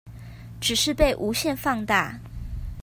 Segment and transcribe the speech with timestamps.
[0.59, 2.19] 只是被無限放大